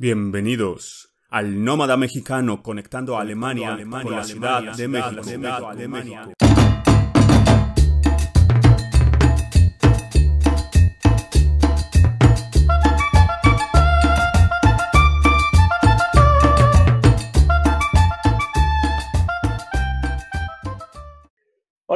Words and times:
Bienvenidos 0.00 1.10
al 1.28 1.62
Nómada 1.62 1.98
Mexicano 1.98 2.62
conectando 2.62 3.18
a 3.18 3.20
Alemania, 3.20 3.76
con 4.02 4.16
la 4.16 4.24
Ciudad 4.24 4.74
de 4.74 4.88
México. 4.88 5.20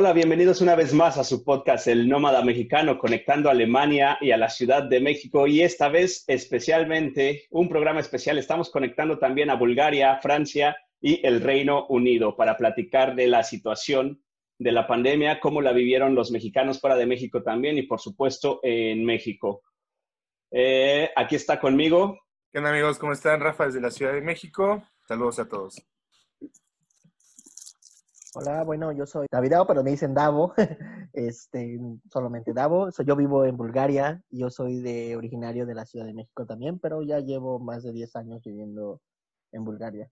Hola, 0.04 0.12
bienvenidos 0.12 0.60
una 0.60 0.74
vez 0.74 0.92
más 0.92 1.16
a 1.16 1.24
su 1.24 1.42
podcast 1.42 1.86
El 1.86 2.10
Nómada 2.10 2.44
Mexicano, 2.44 2.98
conectando 2.98 3.48
a 3.48 3.52
Alemania 3.52 4.18
y 4.20 4.32
a 4.32 4.36
la 4.36 4.50
Ciudad 4.50 4.82
de 4.82 5.00
México. 5.00 5.46
Y 5.46 5.62
esta 5.62 5.88
vez 5.88 6.24
especialmente, 6.26 7.46
un 7.48 7.70
programa 7.70 8.00
especial, 8.00 8.36
estamos 8.36 8.68
conectando 8.68 9.18
también 9.18 9.48
a 9.48 9.54
Bulgaria, 9.54 10.18
Francia 10.20 10.76
y 11.00 11.26
el 11.26 11.40
Reino 11.40 11.86
Unido 11.86 12.36
para 12.36 12.58
platicar 12.58 13.14
de 13.14 13.28
la 13.28 13.44
situación 13.44 14.22
de 14.58 14.72
la 14.72 14.86
pandemia, 14.86 15.40
cómo 15.40 15.62
la 15.62 15.72
vivieron 15.72 16.14
los 16.14 16.30
mexicanos 16.30 16.82
fuera 16.82 16.96
de 16.96 17.06
México 17.06 17.42
también 17.42 17.78
y 17.78 17.84
por 17.84 17.98
supuesto 17.98 18.60
en 18.62 19.06
México. 19.06 19.62
Eh, 20.50 21.12
aquí 21.16 21.36
está 21.36 21.58
conmigo. 21.58 22.20
¿Qué 22.52 22.58
onda 22.58 22.72
amigos? 22.72 22.98
¿Cómo 22.98 23.14
están? 23.14 23.40
Rafa 23.40 23.64
desde 23.64 23.80
la 23.80 23.90
Ciudad 23.90 24.12
de 24.12 24.20
México. 24.20 24.86
Saludos 25.08 25.38
a 25.38 25.48
todos. 25.48 25.82
Hola, 28.36 28.64
bueno, 28.64 28.90
yo 28.90 29.06
soy 29.06 29.28
Davidao, 29.30 29.64
pero 29.64 29.84
me 29.84 29.90
dicen 29.90 30.12
Davo, 30.12 30.54
este, 31.12 31.78
solamente 32.10 32.52
Davo. 32.52 32.88
yo 32.90 33.14
vivo 33.14 33.44
en 33.44 33.56
Bulgaria, 33.56 34.20
yo 34.28 34.50
soy 34.50 34.80
de 34.80 35.14
originario 35.14 35.66
de 35.66 35.74
la 35.76 35.86
Ciudad 35.86 36.04
de 36.04 36.14
México 36.14 36.44
también, 36.44 36.80
pero 36.80 37.00
ya 37.02 37.20
llevo 37.20 37.60
más 37.60 37.84
de 37.84 37.92
10 37.92 38.16
años 38.16 38.42
viviendo 38.44 39.00
en 39.52 39.64
Bulgaria. 39.64 40.10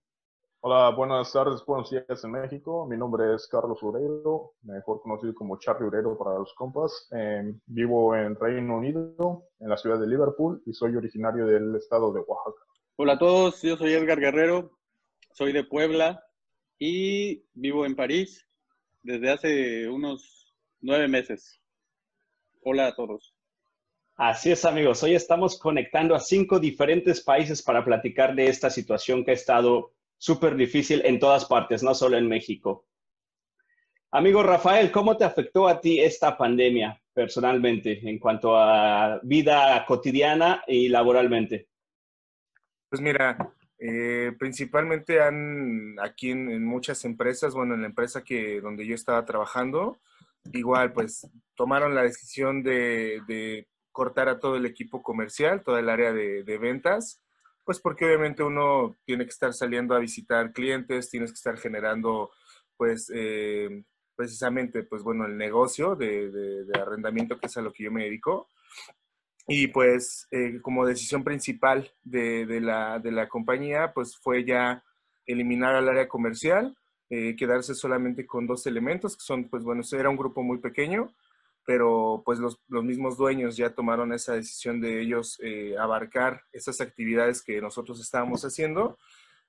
Hola, 0.61 0.91
buenas 0.95 1.33
tardes, 1.33 1.65
buenos 1.65 1.89
días 1.89 2.23
en 2.23 2.31
México. 2.31 2.85
Mi 2.85 2.95
nombre 2.95 3.35
es 3.35 3.45
Carlos 3.47 3.83
Ureiro, 3.83 4.53
mejor 4.61 5.01
conocido 5.01 5.35
como 5.35 5.59
Charlie 5.59 5.87
Ureiro 5.87 6.17
para 6.17 6.39
los 6.39 6.53
compas. 6.53 7.09
Em, 7.11 7.59
vivo 7.65 8.15
en 8.15 8.35
Reino 8.35 8.77
Unido, 8.77 9.43
en 9.59 9.67
la 9.67 9.75
ciudad 9.75 9.99
de 9.99 10.07
Liverpool, 10.07 10.63
y 10.65 10.71
soy 10.71 10.95
originario 10.95 11.45
del 11.45 11.75
estado 11.75 12.13
de 12.13 12.21
Oaxaca. 12.21 12.63
Hola 12.95 13.13
a 13.13 13.19
todos, 13.19 13.61
yo 13.61 13.75
soy 13.75 13.91
Edgar 13.91 14.21
Guerrero, 14.21 14.71
soy 15.33 15.51
de 15.51 15.65
Puebla, 15.65 16.23
y 16.85 17.45
vivo 17.53 17.85
en 17.85 17.95
París 17.95 18.45
desde 19.03 19.31
hace 19.31 19.87
unos 19.87 20.53
nueve 20.81 21.07
meses. 21.07 21.61
Hola 22.61 22.87
a 22.87 22.93
todos. 22.93 23.33
Así 24.17 24.51
es, 24.51 24.65
amigos. 24.65 25.01
Hoy 25.01 25.15
estamos 25.15 25.57
conectando 25.57 26.13
a 26.13 26.19
cinco 26.19 26.59
diferentes 26.59 27.21
países 27.21 27.61
para 27.61 27.85
platicar 27.85 28.35
de 28.35 28.47
esta 28.47 28.69
situación 28.69 29.23
que 29.23 29.31
ha 29.31 29.33
estado 29.33 29.93
súper 30.17 30.57
difícil 30.57 31.01
en 31.05 31.19
todas 31.19 31.45
partes, 31.45 31.83
no 31.83 31.95
solo 31.95 32.17
en 32.17 32.27
México. 32.27 32.85
Amigo 34.11 34.43
Rafael, 34.43 34.91
¿cómo 34.91 35.15
te 35.15 35.23
afectó 35.23 35.69
a 35.69 35.79
ti 35.79 36.01
esta 36.01 36.37
pandemia 36.37 37.01
personalmente 37.13 38.01
en 38.03 38.19
cuanto 38.19 38.57
a 38.57 39.21
vida 39.23 39.85
cotidiana 39.85 40.65
y 40.67 40.89
laboralmente? 40.89 41.69
Pues 42.89 43.01
mira, 43.01 43.55
eh, 43.85 44.31
principalmente 44.39 45.21
han 45.21 45.97
aquí 46.01 46.31
en, 46.31 46.63
muchas 46.63 47.03
empresas, 47.03 47.53
bueno, 47.53 47.73
en 47.73 47.81
la 47.81 47.87
empresa 47.87 48.23
que 48.23 48.61
donde 48.61 48.87
yo 48.87 48.95
estaba 48.95 49.25
trabajando, 49.25 49.99
igual 50.53 50.93
pues 50.93 51.29
tomaron 51.53 51.93
la 51.93 52.03
decisión 52.03 52.63
de, 52.63 53.67
cortar 53.91 54.29
a 54.29 54.39
todo 54.39 54.55
el 54.55 54.65
equipo 54.65 55.03
comercial, 55.03 55.63
toda 55.63 55.81
el 55.81 55.89
área 55.89 56.13
de, 56.13 56.57
ventas, 56.57 57.21
pues 57.65 57.81
porque 57.81 58.05
obviamente 58.05 58.41
uno 58.41 58.95
tiene 59.03 59.25
que 59.25 59.31
estar 59.31 59.53
saliendo 59.53 59.95
a 59.95 59.99
visitar 59.99 60.53
clientes, 60.53 61.09
tienes 61.09 61.31
que 61.31 61.35
estar 61.35 61.57
generando 61.57 62.31
pues 62.77 63.11
eh, 63.13 63.83
precisamente 64.15 64.83
pues 64.83 65.03
bueno 65.03 65.25
el 65.25 65.37
negocio 65.37 65.95
de, 65.97 66.31
de, 66.31 66.79
arrendamiento 66.79 67.37
que 67.37 67.47
es 67.47 67.57
a 67.57 67.61
lo 67.61 67.73
que 67.73 67.83
yo 67.83 67.91
me 67.91 68.05
dedico 68.05 68.47
y 69.47 69.67
pues 69.67 70.27
eh, 70.31 70.59
como 70.61 70.85
decisión 70.85 71.23
principal 71.23 71.91
de, 72.03 72.45
de, 72.45 72.61
la, 72.61 72.99
de, 72.99 73.11
la, 73.11 73.27
compañía, 73.27 73.93
pues 73.93 74.17
fue 74.17 74.45
ya 74.45 74.83
eliminar 75.25 75.75
al 75.75 75.89
área 75.89 76.07
comercial, 76.07 76.77
eh, 77.09 77.35
quedarse 77.35 77.75
solamente 77.75 78.25
con 78.25 78.47
dos 78.47 78.65
elementos, 78.67 79.17
que 79.17 79.23
son, 79.23 79.49
pues 79.49 79.63
bueno, 79.63 79.81
era 79.91 80.09
un 80.09 80.17
grupo 80.17 80.43
muy 80.43 80.59
pequeño, 80.59 81.13
pero 81.65 82.23
pues 82.25 82.39
los, 82.39 82.59
los 82.67 82.83
mismos 82.83 83.17
dueños 83.17 83.57
ya 83.57 83.73
tomaron 83.73 84.13
esa 84.13 84.33
decisión 84.33 84.81
de 84.81 85.01
ellos 85.01 85.39
eh, 85.41 85.75
abarcar 85.77 86.43
esas 86.51 86.81
actividades 86.81 87.41
que 87.41 87.61
nosotros 87.61 87.99
estábamos 87.99 88.43
haciendo. 88.43 88.97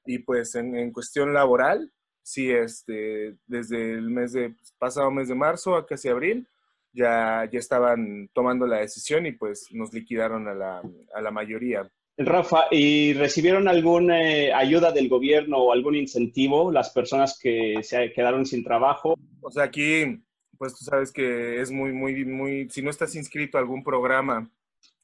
Y 0.07 0.19
pues 0.19 0.55
en, 0.55 0.77
en 0.77 0.93
cuestión 0.93 1.33
laboral, 1.33 1.93
sí, 2.23 2.51
este, 2.51 3.37
desde 3.47 3.95
el 3.95 4.11
mes 4.11 4.33
de, 4.33 4.55
pasado 4.79 5.11
mes 5.11 5.29
de 5.29 5.35
marzo 5.35 5.77
a 5.77 5.87
casi 5.87 6.09
abril, 6.09 6.49
ya, 6.95 7.49
ya 7.53 7.59
estaban 7.59 8.31
tomando 8.33 8.67
la 8.67 8.79
decisión 8.79 9.27
y 9.27 9.33
pues 9.33 9.69
nos 9.73 9.93
liquidaron 9.93 10.49
a 10.49 10.55
la, 10.55 10.83
a 11.15 11.21
la 11.21 11.31
mayoría. 11.31 11.91
Rafa, 12.17 12.67
¿y 12.71 13.13
recibieron 13.15 13.67
alguna 13.67 14.23
eh, 14.23 14.53
ayuda 14.53 14.93
del 14.93 15.09
gobierno 15.09 15.59
o 15.59 15.73
algún 15.73 15.97
incentivo 15.97 16.71
las 16.71 16.91
personas 16.91 17.39
que 17.41 17.81
se 17.83 18.13
quedaron 18.13 18.47
sin 18.47 18.63
trabajo? 18.63 19.17
O 19.41 19.51
sea, 19.51 19.65
aquí, 19.65 20.23
pues 20.57 20.77
tú 20.77 20.85
sabes 20.85 21.11
que 21.11 21.61
es 21.61 21.73
muy, 21.73 21.93
muy, 21.93 22.25
muy, 22.25 22.71
si 22.71 22.83
no 22.83 22.91
estás 22.91 23.17
inscrito 23.17 23.59
a 23.59 23.61
algún 23.61 23.83
programa 23.83 24.49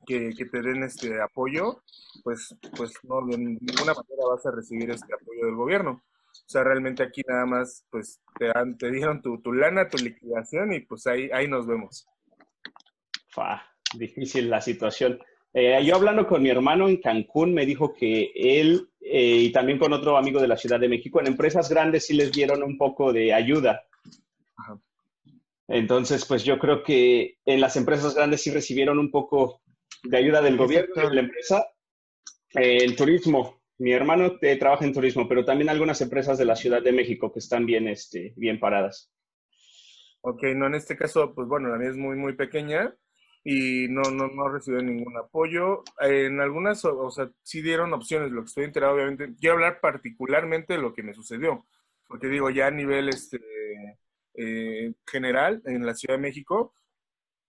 que, 0.07 0.31
que 0.37 0.45
te 0.45 0.63
den 0.63 0.85
este 0.85 1.21
apoyo, 1.21 1.83
pues, 2.23 2.55
pues 2.77 2.93
no, 3.03 3.27
de 3.27 3.39
ninguna 3.39 3.93
manera 3.93 4.27
vas 4.31 4.47
a 4.47 4.53
recibir 4.53 4.91
este 4.91 5.13
apoyo 5.13 5.47
del 5.47 5.57
gobierno. 5.57 6.03
O 6.51 6.53
sea, 6.53 6.65
realmente 6.65 7.05
aquí 7.05 7.23
nada 7.29 7.47
más, 7.47 7.87
pues, 7.93 8.21
te, 8.37 8.47
dan, 8.47 8.77
te 8.77 8.91
dieron 8.91 9.23
tu, 9.23 9.41
tu, 9.41 9.53
lana, 9.53 9.89
tu 9.89 9.99
liquidación 9.99 10.73
y 10.73 10.81
pues 10.81 11.07
ahí, 11.07 11.31
ahí 11.33 11.47
nos 11.47 11.65
vemos. 11.65 12.09
Fa, 13.29 13.63
difícil 13.97 14.51
la 14.51 14.61
situación. 14.61 15.21
Eh, 15.55 15.81
yo 15.85 15.95
hablando 15.95 16.27
con 16.27 16.43
mi 16.43 16.51
hermano 16.51 16.89
en 16.89 16.97
Cancún, 16.97 17.55
me 17.55 17.65
dijo 17.65 17.95
que 17.95 18.33
él 18.35 18.89
eh, 19.01 19.43
y 19.43 19.53
también 19.53 19.79
con 19.79 19.93
otro 19.93 20.17
amigo 20.17 20.41
de 20.41 20.49
la 20.49 20.57
Ciudad 20.57 20.81
de 20.81 20.89
México, 20.89 21.21
en 21.21 21.29
empresas 21.29 21.69
grandes 21.69 22.07
sí 22.07 22.15
les 22.15 22.33
dieron 22.33 22.65
un 22.65 22.77
poco 22.77 23.13
de 23.13 23.33
ayuda. 23.33 23.85
Entonces, 25.69 26.25
pues 26.25 26.43
yo 26.43 26.59
creo 26.59 26.83
que 26.83 27.39
en 27.45 27.61
las 27.61 27.77
empresas 27.77 28.17
grandes 28.17 28.43
sí 28.43 28.51
recibieron 28.51 28.99
un 28.99 29.13
poco 29.13 29.63
de 30.03 30.17
ayuda 30.17 30.43
del 30.43 30.57
gobierno, 30.57 31.09
de 31.09 31.15
la 31.15 31.21
empresa. 31.21 31.65
Eh, 32.55 32.79
el 32.83 32.97
turismo, 32.97 33.60
mi 33.81 33.93
hermano 33.93 34.39
trabaja 34.39 34.85
en 34.85 34.93
turismo, 34.93 35.27
pero 35.27 35.45
también 35.45 35.71
algunas 35.71 36.03
empresas 36.03 36.37
de 36.37 36.45
la 36.45 36.55
Ciudad 36.55 36.83
de 36.83 36.93
México 36.93 37.33
que 37.33 37.39
están 37.39 37.65
bien, 37.65 37.89
este, 37.89 38.35
bien 38.37 38.61
paradas. 38.61 39.11
Ok, 40.21 40.43
no, 40.55 40.67
en 40.67 40.75
este 40.75 40.99
caso, 40.99 41.35
pues 41.35 41.49
bueno, 41.49 41.71
la 41.71 41.79
mía 41.79 41.89
es 41.89 41.97
muy, 41.97 42.15
muy 42.15 42.35
pequeña 42.35 42.95
y 43.43 43.89
no, 43.89 44.03
no, 44.03 44.29
no 44.29 44.51
recibió 44.51 44.83
ningún 44.83 45.17
apoyo. 45.17 45.83
En 45.99 46.43
algunas, 46.43 46.85
o, 46.85 47.11
sea, 47.11 47.31
sí 47.43 47.63
dieron 47.63 47.95
opciones, 47.95 48.31
lo 48.31 48.43
que 48.43 48.49
estoy 48.49 48.65
enterado, 48.65 48.97
obviamente. 48.97 49.35
Quiero 49.41 49.55
hablar 49.55 49.81
particularmente 49.81 50.75
de 50.75 50.81
lo 50.81 50.93
que 50.93 51.03
me 51.03 51.15
sucedió, 51.15 51.67
porque 52.07 52.29
digo, 52.29 52.51
ya 52.51 52.67
a 52.67 52.71
nivel 52.71 53.09
este, 53.09 53.41
eh, 54.35 54.93
general 55.11 55.63
en 55.65 55.87
la 55.87 55.95
Ciudad 55.95 56.17
de 56.17 56.23
México, 56.23 56.75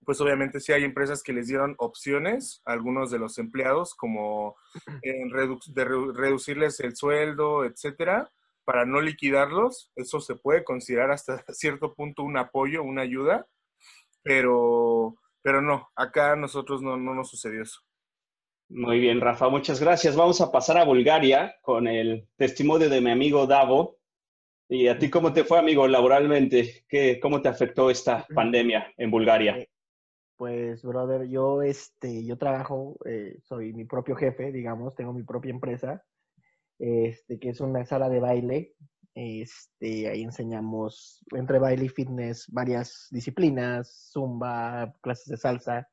pues 0.05 0.19
obviamente 0.21 0.59
sí 0.59 0.71
hay 0.71 0.83
empresas 0.83 1.21
que 1.23 1.33
les 1.33 1.47
dieron 1.47 1.75
opciones 1.77 2.61
a 2.65 2.73
algunos 2.73 3.11
de 3.11 3.19
los 3.19 3.37
empleados, 3.37 3.93
como 3.95 4.55
en 5.01 5.29
de 5.29 5.85
reducirles 5.85 6.79
el 6.79 6.95
sueldo, 6.95 7.65
etcétera, 7.65 8.31
para 8.65 8.85
no 8.85 9.01
liquidarlos. 9.01 9.91
Eso 9.95 10.19
se 10.19 10.35
puede 10.35 10.63
considerar 10.63 11.11
hasta 11.11 11.43
cierto 11.53 11.93
punto 11.93 12.23
un 12.23 12.37
apoyo, 12.37 12.83
una 12.83 13.03
ayuda, 13.03 13.47
pero, 14.23 15.15
pero 15.41 15.61
no, 15.61 15.89
acá 15.95 16.33
a 16.33 16.35
nosotros 16.35 16.81
no, 16.81 16.97
no 16.97 17.13
nos 17.13 17.29
sucedió 17.29 17.61
eso. 17.61 17.81
Muy 18.69 18.99
bien, 18.99 19.19
Rafa, 19.19 19.49
muchas 19.49 19.81
gracias. 19.81 20.15
Vamos 20.15 20.39
a 20.39 20.49
pasar 20.49 20.77
a 20.77 20.85
Bulgaria 20.85 21.57
con 21.61 21.87
el 21.87 22.27
testimonio 22.37 22.89
de 22.89 23.01
mi 23.01 23.11
amigo 23.11 23.45
Davo. 23.45 23.97
¿Y 24.69 24.87
a 24.87 24.97
ti 24.97 25.09
cómo 25.09 25.33
te 25.33 25.43
fue, 25.43 25.59
amigo, 25.59 25.85
laboralmente? 25.85 26.85
¿Qué, 26.87 27.19
¿Cómo 27.21 27.41
te 27.41 27.49
afectó 27.49 27.89
esta 27.89 28.25
pandemia 28.33 28.93
en 28.95 29.11
Bulgaria? 29.11 29.57
Pues, 30.41 30.81
brother, 30.81 31.27
yo, 31.27 31.61
este, 31.61 32.25
yo 32.25 32.35
trabajo, 32.35 32.97
eh, 33.05 33.37
soy 33.43 33.73
mi 33.73 33.85
propio 33.85 34.15
jefe, 34.15 34.51
digamos, 34.51 34.95
tengo 34.95 35.13
mi 35.13 35.21
propia 35.21 35.51
empresa, 35.51 36.03
este, 36.79 37.37
que 37.37 37.49
es 37.49 37.61
una 37.61 37.85
sala 37.85 38.09
de 38.09 38.19
baile. 38.19 38.73
Este, 39.13 40.09
ahí 40.09 40.23
enseñamos 40.23 41.23
entre 41.35 41.59
baile 41.59 41.85
y 41.85 41.89
fitness 41.89 42.47
varias 42.51 43.07
disciplinas, 43.11 44.09
zumba, 44.11 44.95
clases 45.01 45.27
de 45.27 45.37
salsa, 45.37 45.87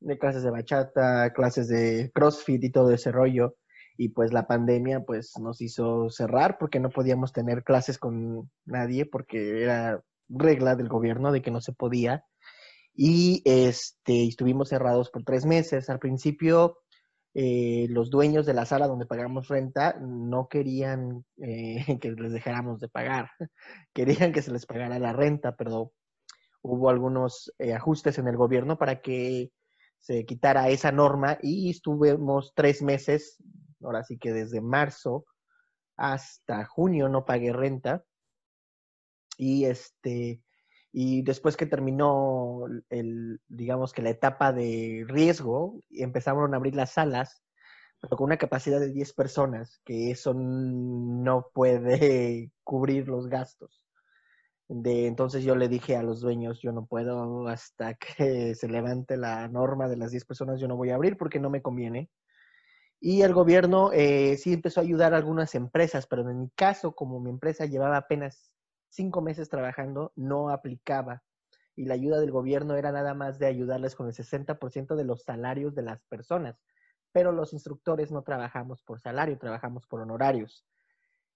de 0.00 0.18
clases 0.18 0.44
de 0.44 0.50
bachata, 0.50 1.34
clases 1.34 1.68
de 1.68 2.10
crossfit 2.14 2.64
y 2.64 2.70
todo 2.70 2.90
ese 2.90 3.12
rollo. 3.12 3.56
Y 3.98 4.08
pues 4.08 4.32
la 4.32 4.46
pandemia 4.46 5.00
pues 5.00 5.34
nos 5.38 5.60
hizo 5.60 6.08
cerrar 6.08 6.56
porque 6.58 6.80
no 6.80 6.88
podíamos 6.88 7.34
tener 7.34 7.64
clases 7.64 7.98
con 7.98 8.50
nadie 8.64 9.04
porque 9.04 9.62
era 9.62 10.02
regla 10.30 10.74
del 10.74 10.88
gobierno 10.88 11.32
de 11.32 11.42
que 11.42 11.50
no 11.50 11.60
se 11.60 11.74
podía 11.74 12.24
y 12.94 13.42
este, 13.44 14.24
estuvimos 14.26 14.68
cerrados 14.68 15.10
por 15.10 15.24
tres 15.24 15.44
meses. 15.44 15.90
Al 15.90 15.98
principio 15.98 16.78
eh, 17.36 17.88
los 17.90 18.10
dueños 18.10 18.46
de 18.46 18.54
la 18.54 18.64
sala 18.64 18.86
donde 18.86 19.06
pagamos 19.06 19.48
renta 19.48 19.96
no 20.00 20.46
querían 20.48 21.24
eh, 21.38 21.84
que 22.00 22.12
les 22.12 22.32
dejáramos 22.32 22.78
de 22.78 22.88
pagar, 22.88 23.30
querían 23.92 24.32
que 24.32 24.40
se 24.40 24.52
les 24.52 24.66
pagara 24.66 25.00
la 25.00 25.12
renta, 25.12 25.56
pero 25.56 25.92
hubo 26.62 26.88
algunos 26.88 27.52
eh, 27.58 27.74
ajustes 27.74 28.18
en 28.18 28.28
el 28.28 28.36
gobierno 28.36 28.78
para 28.78 29.02
que 29.02 29.50
se 29.98 30.24
quitara 30.26 30.68
esa 30.68 30.92
norma 30.92 31.38
y 31.42 31.70
estuvimos 31.70 32.52
tres 32.54 32.82
meses, 32.82 33.42
ahora 33.82 34.04
sí 34.04 34.16
que 34.16 34.32
desde 34.32 34.60
marzo 34.60 35.24
hasta 35.96 36.64
junio 36.66 37.08
no 37.08 37.24
pagué 37.24 37.52
renta 37.52 38.04
y 39.38 39.64
este 39.64 40.40
y 40.96 41.22
después 41.22 41.56
que 41.56 41.66
terminó 41.66 42.66
el, 42.88 43.40
digamos 43.48 43.92
que 43.92 44.00
la 44.00 44.10
etapa 44.10 44.52
de 44.52 45.04
riesgo, 45.08 45.80
empezaron 45.90 46.54
a 46.54 46.56
abrir 46.56 46.76
las 46.76 46.92
salas, 46.92 47.42
pero 48.00 48.16
con 48.16 48.26
una 48.26 48.36
capacidad 48.36 48.78
de 48.78 48.92
10 48.92 49.12
personas, 49.12 49.80
que 49.84 50.12
eso 50.12 50.34
no 50.34 51.50
puede 51.52 52.52
cubrir 52.62 53.08
los 53.08 53.26
gastos. 53.26 53.82
De, 54.68 55.08
entonces 55.08 55.42
yo 55.42 55.56
le 55.56 55.66
dije 55.68 55.96
a 55.96 56.04
los 56.04 56.20
dueños, 56.20 56.60
yo 56.62 56.70
no 56.70 56.86
puedo 56.86 57.48
hasta 57.48 57.94
que 57.94 58.54
se 58.54 58.68
levante 58.68 59.16
la 59.16 59.48
norma 59.48 59.88
de 59.88 59.96
las 59.96 60.12
10 60.12 60.24
personas, 60.26 60.60
yo 60.60 60.68
no 60.68 60.76
voy 60.76 60.90
a 60.90 60.94
abrir 60.94 61.16
porque 61.16 61.40
no 61.40 61.50
me 61.50 61.60
conviene. 61.60 62.08
Y 63.00 63.22
el 63.22 63.34
gobierno 63.34 63.90
eh, 63.92 64.36
sí 64.36 64.52
empezó 64.52 64.78
a 64.78 64.84
ayudar 64.84 65.12
a 65.12 65.16
algunas 65.16 65.56
empresas, 65.56 66.06
pero 66.06 66.22
en 66.30 66.38
mi 66.38 66.50
caso, 66.50 66.94
como 66.94 67.18
mi 67.18 67.30
empresa 67.30 67.66
llevaba 67.66 67.96
apenas 67.96 68.54
cinco 68.94 69.20
meses 69.20 69.48
trabajando, 69.48 70.12
no 70.16 70.50
aplicaba. 70.50 71.22
Y 71.76 71.86
la 71.86 71.94
ayuda 71.94 72.20
del 72.20 72.30
gobierno 72.30 72.76
era 72.76 72.92
nada 72.92 73.14
más 73.14 73.38
de 73.38 73.46
ayudarles 73.46 73.94
con 73.96 74.06
el 74.06 74.14
60% 74.14 74.94
de 74.94 75.04
los 75.04 75.24
salarios 75.24 75.74
de 75.74 75.82
las 75.82 76.02
personas. 76.04 76.56
Pero 77.12 77.32
los 77.32 77.52
instructores 77.52 78.12
no 78.12 78.22
trabajamos 78.22 78.82
por 78.82 79.00
salario, 79.00 79.38
trabajamos 79.38 79.86
por 79.86 80.00
honorarios. 80.00 80.64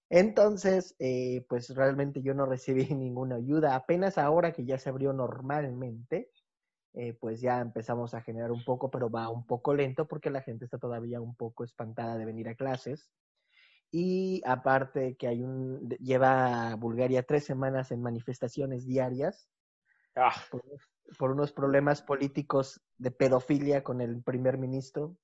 Entonces, 0.09 0.95
eh, 0.99 1.45
pues 1.47 1.69
realmente 1.75 2.21
yo 2.21 2.33
no 2.33 2.45
recibí 2.45 2.87
ninguna 2.95 3.35
ayuda. 3.35 3.75
Apenas 3.75 4.17
ahora 4.17 4.51
que 4.51 4.65
ya 4.65 4.77
se 4.77 4.89
abrió 4.89 5.13
normalmente, 5.13 6.31
eh, 6.93 7.13
pues 7.13 7.39
ya 7.41 7.59
empezamos 7.59 8.13
a 8.13 8.21
generar 8.21 8.51
un 8.51 8.63
poco, 8.63 8.89
pero 8.89 9.09
va 9.09 9.29
un 9.29 9.45
poco 9.45 9.73
lento 9.75 10.07
porque 10.07 10.31
la 10.31 10.41
gente 10.41 10.65
está 10.65 10.79
todavía 10.79 11.21
un 11.21 11.35
poco 11.35 11.63
espantada 11.63 12.17
de 12.17 12.25
venir 12.25 12.49
a 12.49 12.55
clases. 12.55 13.11
Y 13.91 14.41
aparte 14.45 15.15
que 15.15 15.27
hay 15.27 15.41
un, 15.41 15.89
lleva 15.99 16.75
Bulgaria 16.75 17.23
tres 17.23 17.45
semanas 17.45 17.91
en 17.91 18.01
manifestaciones 18.01 18.85
diarias 18.85 19.49
ah. 20.15 20.35
por, 21.17 21.31
unos 21.31 21.51
problemas 21.51 22.01
políticos 22.01 22.81
de 22.97 23.11
pedofilia 23.11 23.83
con 23.83 24.01
el 24.01 24.21
primer 24.21 24.57
ministro. 24.57 25.17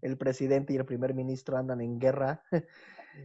El 0.00 0.16
presidente 0.18 0.72
y 0.72 0.76
el 0.76 0.84
primer 0.84 1.14
ministro 1.14 1.56
andan 1.56 1.80
en 1.80 1.98
guerra. 1.98 2.42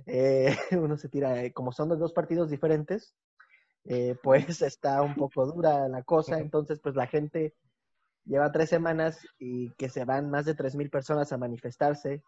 Eh, 0.05 0.53
uno 0.71 0.97
se 0.97 1.07
tira, 1.07 1.41
eh, 1.41 1.53
como 1.53 1.71
son 1.71 1.87
de 1.87 1.95
dos 1.95 2.11
partidos 2.11 2.49
diferentes, 2.49 3.15
eh, 3.85 4.17
pues 4.21 4.61
está 4.61 5.01
un 5.01 5.15
poco 5.15 5.45
dura 5.45 5.87
la 5.87 6.03
cosa. 6.03 6.39
Entonces, 6.39 6.81
pues 6.81 6.93
la 6.95 7.07
gente 7.07 7.55
lleva 8.25 8.51
tres 8.51 8.69
semanas 8.69 9.25
y 9.39 9.71
que 9.75 9.87
se 9.87 10.03
van 10.03 10.29
más 10.29 10.43
de 10.43 10.55
tres 10.55 10.75
mil 10.75 10.89
personas 10.89 11.31
a 11.31 11.37
manifestarse 11.37 12.21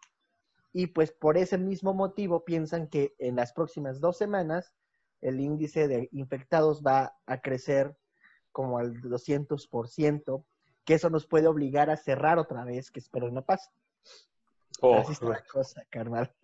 y 0.72 0.88
pues 0.88 1.12
por 1.12 1.36
ese 1.36 1.58
mismo 1.58 1.94
motivo 1.94 2.44
piensan 2.44 2.88
que 2.88 3.14
en 3.18 3.36
las 3.36 3.52
próximas 3.52 4.00
dos 4.00 4.16
semanas 4.16 4.72
el 5.20 5.40
índice 5.40 5.88
de 5.88 6.08
infectados 6.12 6.82
va 6.82 7.14
a 7.26 7.40
crecer 7.40 7.96
como 8.52 8.78
al 8.78 9.00
200%, 9.00 10.44
que 10.84 10.94
eso 10.94 11.10
nos 11.10 11.26
puede 11.26 11.46
obligar 11.46 11.90
a 11.90 11.96
cerrar 11.96 12.38
otra 12.38 12.64
vez, 12.64 12.90
que 12.90 13.00
espero 13.00 13.30
no 13.30 13.44
pase. 13.44 13.70
Oh, 14.80 14.96
Así 14.96 15.12
está 15.12 15.28
la 15.28 15.42
cosa, 15.44 15.84
carnal. 15.90 16.34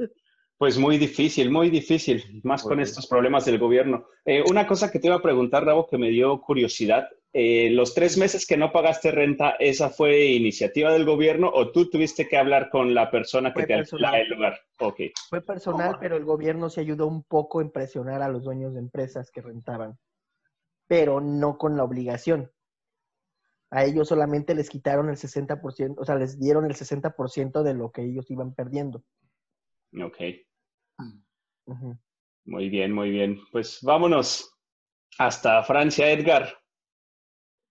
Pues 0.58 0.78
muy 0.78 0.96
difícil, 0.96 1.50
muy 1.50 1.68
difícil, 1.68 2.40
más 2.42 2.62
con 2.62 2.80
estos 2.80 3.06
problemas 3.06 3.44
del 3.44 3.58
gobierno. 3.58 4.06
Eh, 4.24 4.42
una 4.48 4.66
cosa 4.66 4.90
que 4.90 4.98
te 4.98 5.08
iba 5.08 5.16
a 5.16 5.22
preguntar, 5.22 5.64
Rabo, 5.64 5.86
que 5.86 5.98
me 5.98 6.08
dio 6.08 6.40
curiosidad. 6.40 7.08
Eh, 7.34 7.68
los 7.70 7.92
tres 7.92 8.16
meses 8.16 8.46
que 8.46 8.56
no 8.56 8.72
pagaste 8.72 9.10
renta, 9.10 9.56
¿esa 9.58 9.90
fue 9.90 10.28
iniciativa 10.28 10.90
del 10.90 11.04
gobierno 11.04 11.50
o 11.52 11.70
tú 11.70 11.90
tuviste 11.90 12.26
que 12.26 12.38
hablar 12.38 12.70
con 12.70 12.94
la 12.94 13.10
persona 13.10 13.52
que 13.52 13.66
te 13.66 13.74
alquilaba 13.74 14.18
el 14.18 14.30
lugar? 14.30 14.58
Okay. 14.80 15.12
Fue 15.28 15.42
personal, 15.42 15.98
pero 16.00 16.16
el 16.16 16.24
gobierno 16.24 16.70
se 16.70 16.80
ayudó 16.80 17.06
un 17.06 17.22
poco 17.24 17.60
en 17.60 17.70
presionar 17.70 18.22
a 18.22 18.28
los 18.30 18.42
dueños 18.42 18.72
de 18.72 18.80
empresas 18.80 19.30
que 19.30 19.42
rentaban, 19.42 19.98
pero 20.86 21.20
no 21.20 21.58
con 21.58 21.76
la 21.76 21.84
obligación. 21.84 22.50
A 23.70 23.84
ellos 23.84 24.08
solamente 24.08 24.54
les 24.54 24.70
quitaron 24.70 25.10
el 25.10 25.16
60%, 25.16 25.96
o 25.98 26.04
sea, 26.06 26.14
les 26.14 26.38
dieron 26.40 26.64
el 26.64 26.74
60% 26.74 27.62
de 27.62 27.74
lo 27.74 27.90
que 27.90 28.04
ellos 28.04 28.30
iban 28.30 28.54
perdiendo. 28.54 29.04
Ok. 30.02 30.16
Muy 32.44 32.68
bien, 32.68 32.92
muy 32.92 33.10
bien. 33.10 33.40
Pues 33.50 33.80
vámonos 33.82 34.56
hasta 35.18 35.62
Francia, 35.64 36.10
Edgar. 36.10 36.56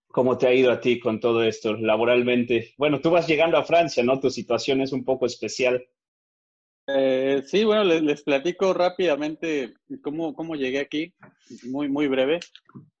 ¿Cómo 0.08 0.38
te 0.38 0.46
ha 0.46 0.54
ido 0.54 0.70
a 0.70 0.80
ti 0.80 0.98
con 0.98 1.20
todo 1.20 1.42
esto 1.42 1.74
laboralmente? 1.74 2.74
Bueno, 2.78 3.00
tú 3.00 3.10
vas 3.10 3.26
llegando 3.26 3.58
a 3.58 3.64
Francia, 3.64 4.02
¿no? 4.02 4.20
Tu 4.20 4.30
situación 4.30 4.80
es 4.80 4.92
un 4.92 5.04
poco 5.04 5.26
especial. 5.26 5.86
Eh, 6.86 7.42
sí, 7.44 7.64
bueno, 7.64 7.84
les, 7.84 8.22
platico 8.22 8.72
rápidamente 8.72 9.74
cómo, 10.02 10.34
cómo, 10.34 10.54
llegué 10.54 10.80
aquí, 10.80 11.12
muy, 11.64 11.88
muy 11.88 12.06
breve. 12.06 12.40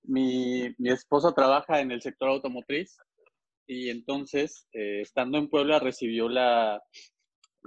Mi, 0.02 0.74
mi 0.78 0.90
esposa 0.90 1.32
trabaja 1.32 1.80
en 1.80 1.90
el 1.92 2.02
sector 2.02 2.28
automotriz 2.28 2.98
y 3.66 3.90
entonces, 3.90 4.68
eh, 4.72 5.00
estando 5.02 5.38
en 5.38 5.48
Puebla, 5.48 5.78
recibió 5.78 6.28
la, 6.28 6.82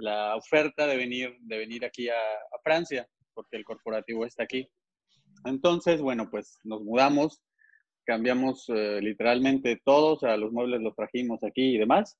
la 0.00 0.36
oferta 0.36 0.86
de 0.86 0.96
venir, 0.96 1.36
de 1.40 1.58
venir 1.58 1.84
aquí 1.84 2.08
a, 2.08 2.14
Francia, 2.62 3.06
porque 3.32 3.56
el 3.56 3.64
corporativo 3.64 4.24
está 4.26 4.42
aquí. 4.42 4.68
Entonces, 5.44 6.00
bueno, 6.02 6.28
pues 6.30 6.58
nos 6.64 6.82
mudamos, 6.82 7.42
cambiamos 8.04 8.68
eh, 8.68 9.00
literalmente 9.00 9.80
todo, 9.84 10.14
o 10.14 10.18
sea, 10.18 10.36
los 10.36 10.52
muebles 10.52 10.80
los 10.80 10.94
trajimos 10.94 11.42
aquí 11.42 11.74
y 11.74 11.78
demás. 11.78 12.18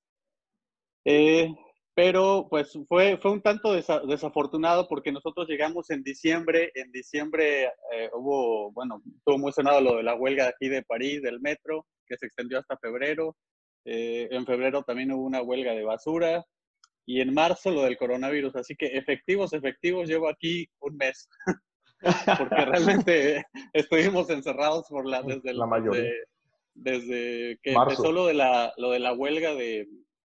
Eh, 1.05 1.53
pero 1.95 2.47
pues 2.49 2.79
fue, 2.89 3.19
fue 3.19 3.33
un 3.33 3.43
tanto 3.43 3.75
desafortunado 3.75 4.89
porque 4.89 5.13
nosotros 5.13 5.49
llegamos 5.49 5.91
en 5.91 6.03
diciembre, 6.03 6.71
en 6.75 6.91
diciembre 6.93 7.65
eh, 7.93 8.09
hubo, 8.15 8.73
bueno, 8.73 9.03
estuvo 9.19 9.39
muy 9.39 9.53
sonado 9.53 9.81
lo 9.81 9.97
de 9.97 10.05
la 10.05 10.15
huelga 10.15 10.49
aquí 10.49 10.69
de 10.69 10.83
París, 10.83 11.21
del 11.21 11.41
metro, 11.41 11.87
que 12.07 12.17
se 12.17 12.27
extendió 12.27 12.59
hasta 12.59 12.79
febrero. 12.79 13.37
en 13.85 14.47
febrero 14.47 14.83
también 14.83 15.13
hubo 15.13 15.25
una 15.25 15.43
huelga 15.43 15.73
de 15.73 15.85
basura, 15.85 16.45
y 17.11 17.21
en 17.21 17.35
marzo 17.35 17.73
lo 17.73 17.83
del 17.83 17.97
coronavirus. 17.97 18.55
Así 18.55 18.77
que 18.77 18.87
efectivos, 18.87 19.53
efectivos, 19.53 20.09
llevo 20.09 20.29
aquí 20.29 20.71
un 20.79 20.97
mes. 20.97 21.29
Porque 22.39 22.65
realmente 22.65 23.45
estuvimos 23.73 24.31
encerrados 24.31 24.87
por 24.89 25.07
la, 25.07 25.21
desde, 25.23 25.53
la 25.53 25.67
mayoría. 25.67 26.09
desde, 26.73 27.59
que 27.65 27.73
empezó 27.73 28.13
lo 28.13 28.27
de 28.27 28.35
la, 28.35 28.73
lo 28.77 28.93
de 28.93 29.01
la 29.01 29.13
huelga 29.13 29.55
de, 29.55 29.89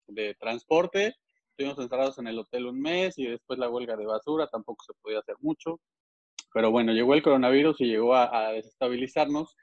de 0.08 0.36
transporte. 0.36 1.16
Estuvimos 1.52 1.80
encerrados 1.80 2.20
en 2.20 2.28
el 2.28 2.40
hotel 2.40 2.66
un 2.66 2.82
mes 2.82 3.18
y 3.18 3.26
después 3.26 3.58
la 3.58 3.70
huelga 3.70 3.96
de 3.96 4.06
basura, 4.06 4.48
tampoco 4.48 4.84
se 4.84 4.94
podía 5.02 5.20
hacer 5.20 5.38
mucho. 5.40 5.80
Pero 6.54 6.72
bueno, 6.72 6.92
llegó 6.92 7.14
el 7.14 7.24
coronavirus 7.24 7.80
y 7.80 7.86
llegó 7.86 8.16
a, 8.16 8.52
desestabilizarnos 8.52 9.56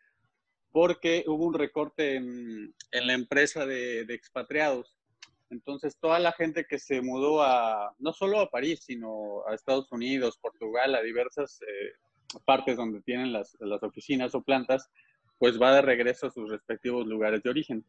porque 0.71 1.25
hubo 1.27 1.45
un 1.45 1.53
recorte 1.53 2.15
en, 2.15 2.75
en 2.91 3.07
la 3.07 3.13
empresa 3.13 3.67
de, 3.67 4.07
de 4.07 4.15
expatriados. 4.15 4.97
Entonces, 5.53 5.99
toda 6.01 6.19
la 6.19 6.33
gente 6.33 6.65
que 6.65 6.79
se 6.79 7.03
mudó 7.03 7.43
a, 7.43 7.95
no 7.99 8.15
solo 8.15 8.41
a 8.41 8.49
París, 8.49 8.81
sino 8.87 9.47
a 9.47 9.55
Estados 9.55 9.93
Unidos, 9.93 10.39
Portugal, 10.41 10.95
a 10.95 11.03
diversas 11.03 11.61
eh, 11.61 11.93
partes 12.47 12.79
donde 12.79 13.03
tienen 13.03 13.35
las, 13.35 13.55
las, 13.61 13.83
oficinas 13.83 14.35
o 14.35 14.43
plantas, 14.43 14.89
pues 15.39 15.61
va 15.61 15.75
de 15.75 15.83
regreso 15.83 16.27
a 16.27 16.31
sus 16.31 16.51
respectivos 16.51 17.07
lugares 17.07 17.43
de 17.43 17.51
origen. 17.51 17.85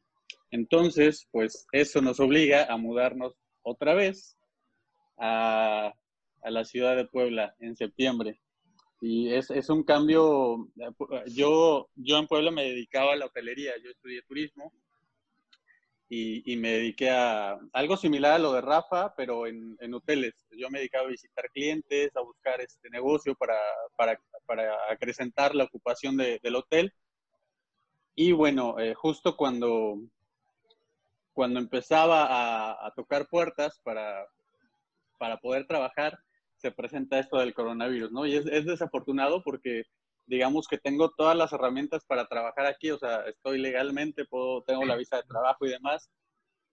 Entonces, 0.51 1.25
pues 1.31 1.65
eso 1.71 2.01
nos 2.01 2.19
obliga 2.19 2.65
a 2.65 2.75
mudarnos 2.75 3.33
otra 3.61 3.93
vez 3.93 4.35
a, 5.17 5.93
a 6.41 6.51
la 6.51 6.65
ciudad 6.65 6.97
de 6.97 7.05
Puebla 7.05 7.55
en 7.59 7.77
septiembre. 7.77 8.41
Y 8.99 9.33
es, 9.33 9.49
es, 9.51 9.69
un 9.69 9.83
cambio, 9.83 10.67
yo, 11.27 11.89
yo 11.95 12.17
en 12.17 12.27
Puebla 12.27 12.51
me 12.51 12.63
dedicaba 12.63 13.13
a 13.13 13.15
la 13.15 13.27
hotelería, 13.27 13.71
yo 13.81 13.89
estudié 13.89 14.21
turismo 14.23 14.73
y, 16.15 16.57
me 16.57 16.69
dediqué 16.69 17.09
a 17.09 17.57
algo 17.73 17.97
similar 17.97 18.33
a 18.33 18.39
lo 18.39 18.53
de 18.53 18.61
Rafa, 18.61 19.13
pero 19.15 19.47
en, 19.47 19.93
hoteles. 19.93 20.33
Yo 20.51 20.69
me 20.69 20.79
dedicaba 20.79 21.05
a 21.05 21.11
visitar 21.11 21.49
clientes, 21.49 22.15
a 22.15 22.21
buscar 22.21 22.61
este 22.61 22.89
negocio 22.89 23.35
para, 23.35 23.57
para, 23.95 24.19
para 24.45 24.91
acrecentar 24.91 25.55
la 25.55 25.63
ocupación 25.63 26.17
de, 26.17 26.39
del 26.43 26.55
hotel. 26.55 26.93
Y 28.15 28.31
bueno, 28.31 28.79
eh, 28.79 28.93
justo 28.93 29.35
cuando, 29.35 29.99
cuando 31.33 31.59
empezaba 31.59 32.85
a, 32.85 32.91
tocar 32.95 33.27
puertas 33.27 33.79
para, 33.83 34.27
para 35.17 35.37
poder 35.37 35.65
trabajar, 35.65 36.17
se 36.57 36.71
presenta 36.71 37.19
esto 37.19 37.39
del 37.39 37.53
coronavirus, 37.53 38.11
¿no? 38.11 38.25
Y 38.25 38.35
es 38.35 38.65
desafortunado 38.65 39.41
porque 39.43 39.83
digamos 40.25 40.67
que 40.67 40.77
tengo 40.77 41.11
todas 41.11 41.35
las 41.35 41.53
herramientas 41.53 42.05
para 42.05 42.27
trabajar 42.27 42.65
aquí, 42.65 42.91
o 42.91 42.97
sea, 42.97 43.25
estoy 43.27 43.59
legalmente, 43.59 44.25
puedo, 44.25 44.63
tengo 44.63 44.85
la 44.85 44.95
visa 44.95 45.17
de 45.17 45.23
trabajo 45.23 45.65
y 45.65 45.71
demás, 45.71 46.09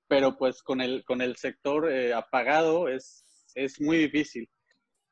pero 0.08 0.36
pues 0.36 0.62
con 0.62 0.80
el, 0.80 1.04
con 1.04 1.20
el 1.20 1.36
sector 1.36 1.90
eh, 1.90 2.12
apagado 2.14 2.88
es, 2.88 3.24
es 3.54 3.80
muy 3.80 3.98
difícil. 3.98 4.48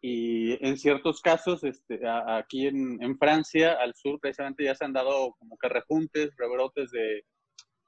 Y 0.00 0.64
en 0.64 0.78
ciertos 0.78 1.20
casos, 1.20 1.64
este, 1.64 2.00
aquí 2.06 2.68
en, 2.68 3.02
en, 3.02 3.18
Francia, 3.18 3.72
al 3.80 3.94
sur, 3.94 4.20
precisamente 4.20 4.64
ya 4.64 4.74
se 4.74 4.84
han 4.84 4.92
dado 4.92 5.34
como 5.38 5.56
que 5.58 5.68
repuntes, 5.68 6.30
rebrotes 6.36 6.90
de, 6.92 7.24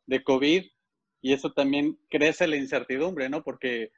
de 0.07 0.25
COVID, 0.25 0.65
y 1.23 1.33
eso 1.33 1.53
también 1.53 1.99
crece 2.09 2.49
la 2.49 2.57
incertidumbre, 2.57 3.29
¿no? 3.29 3.45
Porque 3.45 3.91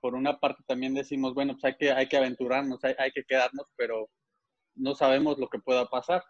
por 0.00 0.14
una 0.14 0.38
parte 0.38 0.62
también 0.66 0.94
decimos, 0.94 1.34
bueno, 1.34 1.54
pues 1.54 1.64
hay 1.64 1.76
que, 1.78 1.92
hay 1.92 2.08
que 2.08 2.16
aventurarnos, 2.16 2.82
hay, 2.84 2.94
hay 2.98 3.12
que 3.12 3.24
quedarnos, 3.24 3.66
pero 3.76 4.08
no 4.74 4.94
sabemos 4.94 5.38
lo 5.38 5.48
que 5.48 5.58
pueda 5.58 5.86
pasar. 5.86 6.22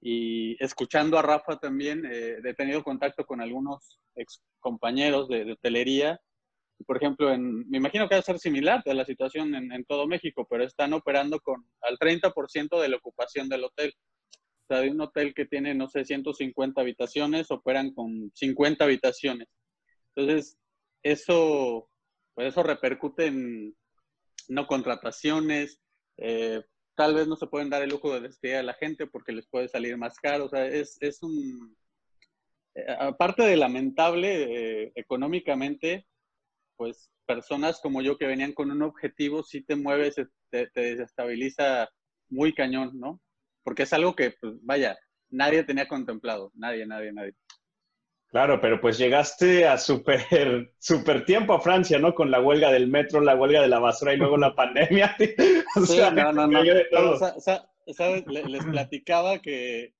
Y 0.00 0.62
escuchando 0.62 1.18
a 1.18 1.22
Rafa 1.22 1.58
también, 1.58 2.04
eh, 2.06 2.36
he 2.44 2.54
tenido 2.54 2.84
contacto 2.84 3.26
con 3.26 3.40
algunos 3.40 3.98
ex 4.14 4.40
compañeros 4.60 5.28
de, 5.28 5.52
hotelería. 5.52 6.20
Por 6.86 6.96
ejemplo, 6.96 7.32
en, 7.32 7.68
me 7.68 7.78
imagino 7.78 8.08
que 8.08 8.14
va 8.14 8.20
a 8.20 8.24
ser 8.24 8.38
similar 8.38 8.82
a 8.86 8.94
la 8.94 9.04
situación 9.04 9.54
en, 9.54 9.72
en, 9.72 9.84
todo 9.84 10.06
México, 10.06 10.46
pero 10.48 10.64
están 10.64 10.92
operando 10.92 11.40
con 11.40 11.66
al 11.82 11.98
30% 11.98 12.80
de 12.80 12.88
la 12.88 12.96
ocupación 12.96 13.48
del 13.48 13.64
hotel. 13.64 13.92
O 14.64 14.66
sea, 14.68 14.80
de 14.80 14.90
un 14.90 15.00
hotel 15.00 15.34
que 15.34 15.46
tiene, 15.46 15.74
no 15.74 15.88
sé, 15.88 16.04
150 16.04 16.80
habitaciones, 16.80 17.50
operan 17.50 17.92
con 17.92 18.30
50 18.34 18.84
habitaciones. 18.84 19.48
Entonces, 20.14 20.58
eso, 21.02 21.88
pues 22.34 22.48
eso 22.48 22.62
repercute 22.62 23.26
en 23.26 23.74
no 24.48 24.66
contrataciones, 24.66 25.80
eh, 26.16 26.62
tal 26.98 27.14
vez 27.14 27.28
no 27.28 27.36
se 27.36 27.46
pueden 27.46 27.70
dar 27.70 27.80
el 27.80 27.90
lujo 27.90 28.12
de 28.12 28.22
despedir 28.22 28.56
a 28.56 28.62
la 28.64 28.74
gente 28.74 29.06
porque 29.06 29.30
les 29.30 29.46
puede 29.46 29.68
salir 29.68 29.96
más 29.96 30.18
caro. 30.18 30.46
O 30.46 30.48
sea, 30.48 30.66
es, 30.66 30.98
es 31.00 31.22
un... 31.22 31.76
Eh, 32.74 32.84
aparte 32.98 33.44
de 33.44 33.56
lamentable 33.56 34.82
eh, 34.82 34.92
económicamente, 34.96 36.08
pues 36.74 37.08
personas 37.24 37.78
como 37.80 38.02
yo 38.02 38.18
que 38.18 38.26
venían 38.26 38.52
con 38.52 38.72
un 38.72 38.82
objetivo, 38.82 39.44
si 39.44 39.60
te 39.62 39.76
mueves, 39.76 40.16
te, 40.50 40.66
te, 40.66 40.80
desestabiliza 40.80 41.88
muy 42.30 42.52
cañón, 42.52 42.98
¿no? 42.98 43.20
Porque 43.62 43.84
es 43.84 43.92
algo 43.92 44.16
que, 44.16 44.32
pues 44.32 44.54
vaya, 44.62 44.98
nadie 45.30 45.62
tenía 45.62 45.86
contemplado, 45.86 46.50
nadie, 46.56 46.84
nadie, 46.84 47.12
nadie. 47.12 47.34
Claro, 48.30 48.60
pero 48.60 48.78
pues 48.80 48.98
llegaste 48.98 49.66
a 49.66 49.78
súper 49.78 50.20
super 50.78 51.24
tiempo 51.24 51.54
a 51.54 51.60
Francia, 51.60 51.98
¿no? 51.98 52.14
Con 52.14 52.30
la 52.30 52.40
huelga 52.40 52.70
del 52.70 52.88
metro, 52.88 53.20
la 53.20 53.34
huelga 53.34 53.62
de 53.62 53.68
la 53.68 53.78
basura 53.78 54.12
y 54.12 54.18
luego 54.18 54.36
la 54.36 54.54
pandemia. 54.54 55.16
o 55.76 55.80
sí, 55.80 55.96
sea, 55.96 56.10
no, 56.10 56.32
no, 56.32 56.46
no. 56.46 56.60
¿sabes? 57.94 58.26
Les 58.26 58.64
platicaba 58.66 59.38
que, 59.38 59.94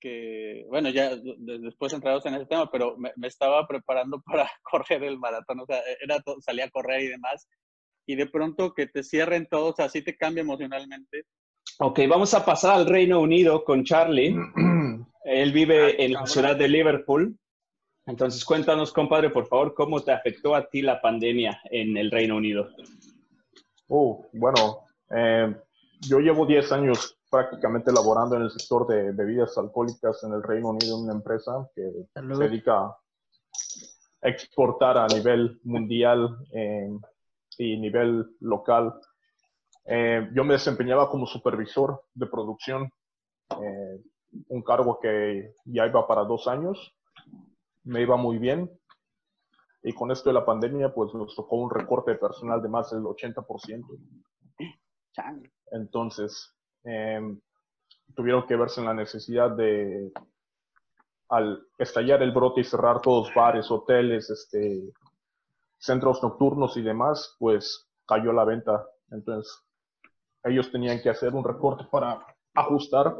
que, 0.00 0.64
bueno, 0.68 0.88
ya 0.88 1.14
después 1.14 1.92
entrados 1.92 2.26
en 2.26 2.34
ese 2.34 2.46
tema, 2.46 2.68
pero 2.70 2.96
me, 2.96 3.12
estaba 3.26 3.66
preparando 3.68 4.20
para 4.22 4.50
correr 4.62 5.04
el 5.04 5.18
maratón, 5.18 5.60
o 5.60 5.66
sea, 5.66 5.80
era 6.00 6.20
salía 6.40 6.64
a 6.64 6.70
correr 6.70 7.02
y 7.02 7.08
demás, 7.08 7.46
y 8.06 8.16
de 8.16 8.26
pronto 8.26 8.74
que 8.74 8.86
te 8.86 9.04
cierren 9.04 9.46
todos, 9.48 9.78
así 9.78 10.02
te 10.02 10.16
cambia 10.16 10.40
emocionalmente. 10.40 11.24
Ok, 11.78 12.00
vamos 12.08 12.34
a 12.34 12.44
pasar 12.44 12.74
al 12.76 12.86
Reino 12.86 13.20
Unido 13.20 13.62
con 13.62 13.84
Charlie. 13.84 14.34
Él 15.24 15.52
vive 15.52 16.04
en 16.04 16.14
la 16.14 16.26
ciudad 16.26 16.56
de 16.56 16.68
Liverpool. 16.68 17.38
Entonces, 18.10 18.44
cuéntanos, 18.44 18.92
compadre, 18.92 19.30
por 19.30 19.46
favor, 19.46 19.72
¿cómo 19.72 20.00
te 20.00 20.10
afectó 20.10 20.56
a 20.56 20.68
ti 20.68 20.82
la 20.82 21.00
pandemia 21.00 21.60
en 21.70 21.96
el 21.96 22.10
Reino 22.10 22.36
Unido? 22.36 22.68
Uh, 23.86 24.24
bueno, 24.32 24.80
eh, 25.10 25.54
yo 26.00 26.18
llevo 26.18 26.44
10 26.44 26.72
años 26.72 27.16
prácticamente 27.30 27.92
laborando 27.92 28.34
en 28.34 28.42
el 28.42 28.50
sector 28.50 28.88
de 28.88 29.12
bebidas 29.12 29.56
alcohólicas 29.56 30.24
en 30.24 30.32
el 30.32 30.42
Reino 30.42 30.70
Unido, 30.70 30.98
en 30.98 31.04
una 31.04 31.12
empresa 31.12 31.52
que 31.72 31.82
se 32.12 32.36
dedica 32.36 32.86
a 32.86 32.98
exportar 34.22 34.98
a 34.98 35.06
nivel 35.06 35.60
mundial 35.62 36.36
eh, 36.52 36.90
y 37.58 37.78
nivel 37.78 38.26
local. 38.40 38.92
Eh, 39.84 40.28
yo 40.34 40.42
me 40.42 40.54
desempeñaba 40.54 41.08
como 41.08 41.26
supervisor 41.26 42.02
de 42.12 42.26
producción, 42.26 42.90
un 44.48 44.62
cargo 44.62 44.98
que 45.00 45.54
ya 45.64 45.86
iba 45.86 46.06
para 46.06 46.24
dos 46.24 46.48
años 46.48 46.92
me 47.84 48.02
iba 48.02 48.16
muy 48.16 48.38
bien. 48.38 48.70
Y 49.82 49.92
con 49.92 50.10
esto 50.10 50.28
de 50.28 50.34
la 50.34 50.44
pandemia, 50.44 50.92
pues 50.92 51.14
nos 51.14 51.34
tocó 51.34 51.56
un 51.56 51.70
recorte 51.70 52.12
de 52.12 52.18
personal 52.18 52.60
de 52.60 52.68
más 52.68 52.90
del 52.90 53.02
80%. 53.02 53.86
Entonces, 55.72 56.54
em, 56.84 57.40
tuvieron 58.14 58.46
que 58.46 58.56
verse 58.56 58.80
en 58.80 58.86
la 58.86 58.94
necesidad 58.94 59.50
de, 59.50 60.12
al 61.28 61.66
estallar 61.78 62.22
el 62.22 62.32
brote 62.32 62.60
y 62.60 62.64
cerrar 62.64 63.00
todos 63.00 63.32
bares, 63.34 63.70
hoteles, 63.70 64.28
este, 64.30 64.82
centros 65.78 66.22
nocturnos 66.22 66.76
y 66.76 66.82
demás, 66.82 67.36
pues 67.38 67.88
cayó 68.06 68.32
la 68.32 68.44
venta. 68.44 68.86
Entonces, 69.10 69.64
ellos 70.44 70.70
tenían 70.70 71.00
que 71.00 71.10
hacer 71.10 71.34
un 71.34 71.44
recorte 71.44 71.84
para 71.90 72.26
ajustar 72.54 73.16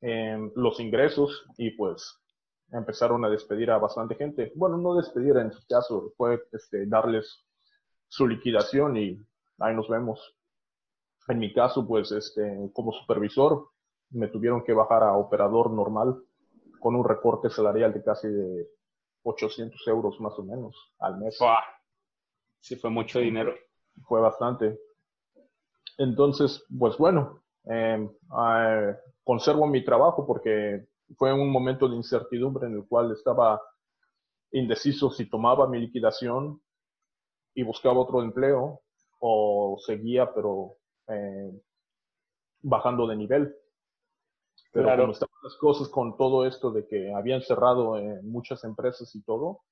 em, 0.00 0.50
los 0.54 0.78
ingresos 0.78 1.44
y 1.56 1.70
pues 1.72 2.20
empezaron 2.72 3.24
a 3.24 3.28
despedir 3.28 3.70
a 3.70 3.78
bastante 3.78 4.14
gente. 4.14 4.52
Bueno, 4.54 4.76
no 4.76 4.94
despedir 4.94 5.36
en 5.36 5.52
su 5.52 5.66
caso, 5.66 6.12
fue 6.16 6.42
este, 6.52 6.86
darles 6.86 7.44
su 8.08 8.26
liquidación 8.26 8.96
y 8.96 9.20
ahí 9.58 9.74
nos 9.74 9.88
vemos. 9.88 10.36
En 11.28 11.38
mi 11.38 11.52
caso, 11.52 11.86
pues, 11.86 12.12
este, 12.12 12.70
como 12.72 12.92
supervisor, 12.92 13.68
me 14.10 14.28
tuvieron 14.28 14.62
que 14.62 14.72
bajar 14.72 15.02
a 15.02 15.16
operador 15.16 15.70
normal 15.70 16.22
con 16.78 16.94
un 16.94 17.04
recorte 17.04 17.50
salarial 17.50 17.92
de 17.92 18.02
casi 18.02 18.28
de 18.28 18.68
800 19.24 19.80
euros 19.88 20.20
más 20.20 20.38
o 20.38 20.44
menos 20.44 20.94
al 21.00 21.18
mes. 21.18 21.38
Sí, 22.60 22.76
fue 22.76 22.90
mucho 22.90 23.18
dinero. 23.18 23.54
Fue 24.06 24.20
bastante. 24.20 24.78
Entonces, 25.98 26.64
pues 26.78 26.96
bueno, 26.98 27.42
eh, 27.64 28.08
conservo 29.24 29.66
mi 29.66 29.84
trabajo 29.84 30.26
porque 30.26 30.86
fue 31.16 31.32
un 31.32 31.50
momento 31.50 31.88
de 31.88 31.96
incertidumbre 31.96 32.66
en 32.66 32.74
el 32.74 32.86
cual 32.86 33.12
estaba 33.12 33.60
indeciso 34.52 35.10
si 35.10 35.28
tomaba 35.28 35.68
mi 35.68 35.78
liquidación 35.78 36.60
y 37.54 37.62
buscaba 37.62 38.00
otro 38.00 38.22
empleo 38.22 38.80
o 39.20 39.78
seguía, 39.84 40.32
pero 40.34 40.76
eh, 41.08 41.52
bajando 42.62 43.06
de 43.06 43.16
nivel. 43.16 43.56
Pero 44.72 44.88
como 44.96 45.12
estaban 45.12 45.34
las 45.42 45.56
cosas 45.56 45.88
con 45.88 46.16
todo 46.16 46.44
esto 46.46 46.70
de 46.70 46.86
que 46.86 47.12
habían 47.14 47.40
cerrado 47.40 47.98
eh, 47.98 48.20
muchas 48.22 48.62
empresas 48.64 49.14
y 49.14 49.22
todo, 49.22 49.62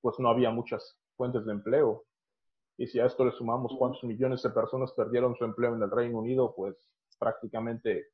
pues 0.00 0.18
no 0.18 0.28
había 0.28 0.50
muchas 0.50 0.98
fuentes 1.16 1.44
de 1.44 1.52
empleo. 1.52 2.04
Y 2.76 2.86
si 2.86 2.98
a 2.98 3.06
esto 3.06 3.24
le 3.24 3.32
sumamos 3.32 3.74
cuántos 3.78 4.02
millones 4.04 4.42
de 4.42 4.50
personas 4.50 4.92
perdieron 4.92 5.36
su 5.36 5.44
empleo 5.44 5.74
en 5.74 5.82
el 5.82 5.90
Reino 5.90 6.18
Unido, 6.18 6.54
pues 6.54 6.76
prácticamente 7.18 8.06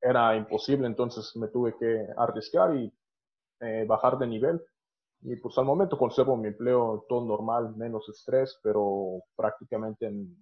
era 0.00 0.36
imposible, 0.36 0.86
entonces 0.86 1.34
me 1.36 1.48
tuve 1.48 1.76
que 1.78 2.06
arriesgar 2.16 2.76
y 2.76 2.92
eh, 3.60 3.84
bajar 3.86 4.18
de 4.18 4.26
nivel. 4.26 4.60
Y 5.22 5.36
pues 5.36 5.56
al 5.58 5.64
momento 5.64 5.96
conservo 5.98 6.36
mi 6.36 6.48
empleo 6.48 7.04
todo 7.08 7.24
normal, 7.26 7.74
menos 7.76 8.08
estrés, 8.08 8.58
pero 8.62 9.22
prácticamente 9.34 10.06
en, 10.06 10.36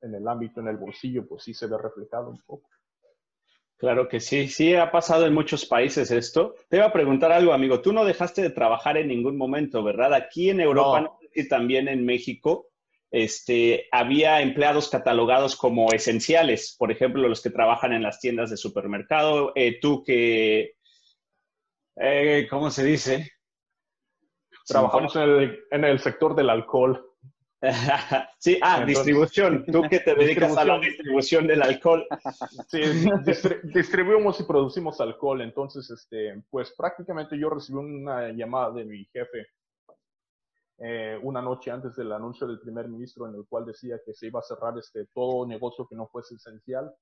en 0.00 0.14
el 0.14 0.26
ámbito, 0.26 0.60
en 0.60 0.68
el 0.68 0.76
bolsillo, 0.76 1.26
pues 1.28 1.44
sí 1.44 1.54
se 1.54 1.66
ve 1.66 1.76
reflejado 1.78 2.30
un 2.30 2.40
poco. 2.46 2.68
Claro 3.76 4.08
que 4.08 4.18
sí, 4.18 4.48
sí 4.48 4.74
ha 4.74 4.90
pasado 4.90 5.24
en 5.24 5.34
muchos 5.34 5.64
países 5.64 6.10
esto. 6.10 6.56
Te 6.68 6.78
iba 6.78 6.86
a 6.86 6.92
preguntar 6.92 7.30
algo, 7.30 7.52
amigo. 7.52 7.80
Tú 7.80 7.92
no 7.92 8.04
dejaste 8.04 8.42
de 8.42 8.50
trabajar 8.50 8.96
en 8.96 9.06
ningún 9.06 9.36
momento, 9.36 9.84
¿verdad? 9.84 10.14
Aquí 10.14 10.50
en 10.50 10.60
Europa 10.60 11.16
y 11.32 11.46
también 11.48 11.86
en 11.86 12.04
México 12.04 12.70
este, 13.10 13.88
había 13.90 14.40
empleados 14.42 14.88
catalogados 14.90 15.56
como 15.56 15.92
esenciales, 15.92 16.76
por 16.78 16.92
ejemplo, 16.92 17.26
los 17.26 17.42
que 17.42 17.50
trabajan 17.50 17.92
en 17.92 18.02
las 18.02 18.20
tiendas 18.20 18.50
de 18.50 18.56
supermercado, 18.56 19.52
eh, 19.54 19.78
tú 19.80 20.02
que, 20.04 20.74
eh, 21.96 22.46
¿cómo 22.50 22.70
se 22.70 22.84
dice? 22.84 23.32
Trabajamos 24.66 25.16
en 25.16 25.22
el, 25.22 25.60
en 25.70 25.84
el 25.84 25.98
sector 25.98 26.34
del 26.34 26.50
alcohol. 26.50 27.04
sí, 28.38 28.58
ah, 28.62 28.84
distribución. 28.84 29.64
Tú 29.66 29.82
que 29.88 30.00
te 30.00 30.14
dedicas 30.14 30.56
a 30.56 30.64
la 30.64 30.78
distribución 30.78 31.46
del 31.46 31.62
alcohol. 31.62 32.06
Sí, 32.68 32.82
distribuimos 33.64 34.38
y 34.40 34.44
producimos 34.44 35.00
alcohol. 35.00 35.40
Entonces, 35.40 35.90
este, 35.90 36.42
pues 36.50 36.74
prácticamente 36.76 37.38
yo 37.38 37.48
recibí 37.48 37.78
una 37.78 38.28
llamada 38.30 38.72
de 38.72 38.84
mi 38.84 39.04
jefe 39.06 39.46
eh, 40.78 41.18
una 41.22 41.42
noche 41.42 41.70
antes 41.70 41.96
del 41.96 42.12
anuncio 42.12 42.46
del 42.46 42.60
primer 42.60 42.88
ministro 42.88 43.26
en 43.28 43.34
el 43.34 43.46
cual 43.46 43.66
decía 43.66 44.00
que 44.04 44.14
se 44.14 44.28
iba 44.28 44.38
a 44.38 44.44
cerrar 44.44 44.78
este, 44.78 45.06
todo 45.06 45.46
negocio 45.46 45.86
que 45.88 45.96
no 45.96 46.06
fuese 46.06 46.36
esencial. 46.36 46.94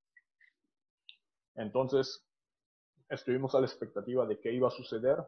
Entonces, 1.55 2.27
estuvimos 3.09 3.55
a 3.55 3.61
la 3.61 3.67
expectativa 3.67 4.27
de 4.27 4.41
qué 4.41 4.53
iba 4.53 4.69
a 4.69 4.71
suceder 4.73 5.19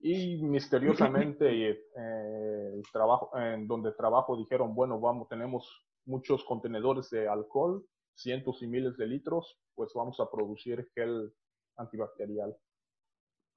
y 0.00 0.42
misteriosamente 0.42 1.70
eh, 1.70 2.72
el 2.74 2.82
trabajo, 2.92 3.30
en 3.38 3.66
donde 3.66 3.92
trabajo 3.92 4.36
dijeron, 4.36 4.74
bueno, 4.74 4.98
vamos, 4.98 5.28
tenemos 5.28 5.66
muchos 6.06 6.44
contenedores 6.44 7.10
de 7.10 7.28
alcohol, 7.28 7.86
cientos 8.14 8.62
y 8.62 8.66
miles 8.66 8.96
de 8.96 9.06
litros, 9.06 9.58
pues 9.74 9.92
vamos 9.94 10.18
a 10.20 10.30
producir 10.30 10.86
gel 10.94 11.32
antibacterial. 11.76 12.56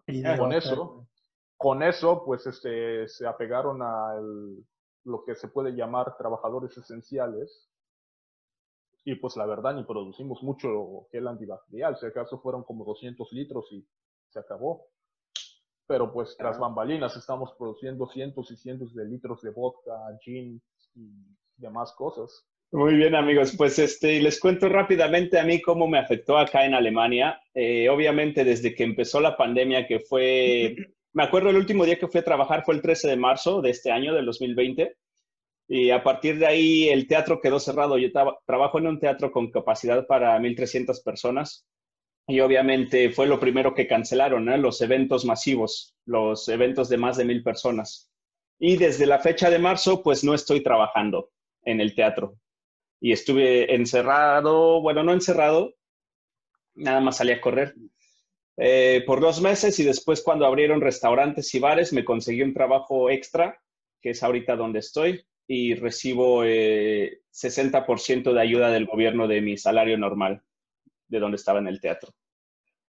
Y 0.08 0.24
con 0.38 0.54
eso, 0.54 1.08
con 1.58 1.82
eso, 1.82 2.24
pues 2.26 2.46
este, 2.46 3.08
se 3.08 3.28
apegaron 3.28 3.82
a 3.82 4.16
lo 5.04 5.24
que 5.26 5.36
se 5.36 5.48
puede 5.48 5.72
llamar 5.72 6.16
trabajadores 6.18 6.78
esenciales. 6.78 7.70
Y 9.04 9.16
pues 9.16 9.38
la 9.38 9.46
verdad, 9.46 9.74
ni 9.74 9.84
producimos 9.84 10.44
mucho 10.44 11.08
gel 11.12 11.28
antibacterial. 11.28 11.98
Si 11.98 12.06
acaso 12.06 12.40
fueron 12.40 12.64
como 12.64 12.86
200 12.86 13.32
litros 13.32 13.72
y 13.72 13.88
se 14.30 14.40
acabó. 14.40 14.86
Pero 15.88 16.12
pues 16.12 16.36
tras 16.38 16.60
bambalinas 16.60 17.16
estamos 17.16 17.54
produciendo 17.58 18.08
cientos 18.08 18.52
y 18.52 18.58
cientos 18.58 18.94
de 18.94 19.06
litros 19.06 19.42
de 19.42 19.52
vodka, 19.52 19.94
gin 20.22 20.62
y 20.96 21.10
demás 21.56 21.94
cosas. 21.94 22.46
Muy 22.72 22.96
bien, 22.96 23.16
amigos. 23.16 23.56
Pues 23.58 23.80
este, 23.80 24.22
les 24.22 24.42
cuento 24.42 24.68
rápidamente 24.68 25.40
a 25.40 25.46
mí 25.46 25.62
cómo 25.62 25.88
me 25.88 26.00
afectó 26.00 26.38
acá 26.38 26.66
en 26.66 26.74
Alemania. 26.74 27.42
Eh, 27.54 27.88
obviamente, 27.88 28.44
desde 28.44 28.76
que 28.76 28.84
empezó 28.84 29.22
la 29.22 29.38
pandemia, 29.38 29.88
que 29.88 30.02
fue, 30.02 30.76
me 31.18 31.24
acuerdo 31.24 31.50
el 31.50 31.56
último 31.56 31.84
día 31.84 31.98
que 31.98 32.08
fui 32.08 32.20
a 32.20 32.24
trabajar 32.24 32.64
fue 32.64 32.76
el 32.76 32.82
13 32.84 33.08
de 33.08 33.18
marzo 33.18 33.60
de 33.60 33.72
este 33.72 33.92
año, 33.92 34.14
del 34.14 34.28
2020. 34.28 34.96
Y 35.68 35.90
a 35.90 36.04
partir 36.04 36.38
de 36.38 36.46
ahí 36.46 36.90
el 36.90 37.08
teatro 37.08 37.42
quedó 37.42 37.60
cerrado. 37.60 37.98
Yo 37.98 38.10
trabajo 38.46 38.78
en 38.78 38.86
un 38.86 39.00
teatro 39.00 39.32
con 39.32 39.50
capacidad 39.50 40.06
para 40.06 40.38
1.300 40.38 41.04
personas. 41.04 41.66
Y 42.28 42.40
obviamente 42.42 43.10
fue 43.10 43.26
lo 43.26 43.40
primero 43.40 43.74
que 43.74 43.88
cancelaron, 43.88 44.46
los 44.62 44.80
eventos 44.82 45.26
masivos, 45.26 45.96
los 46.06 46.48
eventos 46.50 46.88
de 46.88 46.98
más 46.98 47.18
de 47.18 47.26
mil 47.26 47.42
personas. 47.42 48.12
Y 48.60 48.78
desde 48.78 49.08
la 49.08 49.18
fecha 49.18 49.50
de 49.50 49.58
marzo, 49.58 50.04
pues 50.04 50.24
no 50.24 50.36
estoy 50.36 50.62
trabajando 50.62 51.32
en 51.64 51.82
el 51.82 51.96
teatro 51.96 52.38
y 53.00 53.12
estuve 53.12 53.74
encerrado, 53.74 54.82
bueno, 54.82 55.04
no 55.04 55.14
encerrado, 55.14 55.74
nada 56.76 57.00
más 57.00 57.18
salí 57.18 57.32
a 57.32 57.42
correr 57.42 57.74
eh, 58.58 59.04
por 59.06 59.22
dos 59.22 59.42
meses 59.42 59.80
y 59.80 59.84
después 59.84 60.24
cuando 60.24 60.46
abrieron 60.46 60.82
restaurantes 60.82 61.54
y 61.54 61.60
bares 61.60 61.94
me 61.94 62.04
conseguí 62.04 62.42
un 62.42 62.54
trabajo 62.54 63.10
extra, 63.10 63.62
que 64.02 64.12
es 64.12 64.24
ahorita 64.24 64.56
donde 64.56 64.80
estoy, 64.80 65.26
y 65.48 65.76
recibo 65.76 66.44
60% 66.44 66.46
eh, 66.46 68.34
de 68.34 68.42
ayuda 68.42 68.70
del 68.70 68.86
gobierno 68.86 69.28
de 69.28 69.42
mi 69.42 69.58
salario 69.58 69.98
normal, 69.98 70.42
de 71.08 71.20
donde 71.20 71.38
estaba 71.38 71.60
en 71.60 71.68
el 71.68 71.80
teatro. 71.80 72.12